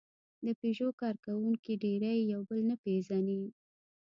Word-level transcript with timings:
د 0.45 0.47
پيژو 0.59 0.89
کارکوونکي 1.01 1.73
ډېری 1.83 2.13
یې 2.17 2.25
یو 2.33 2.41
بل 2.49 2.59
نه 2.69 2.75
پېژني. 2.83 3.41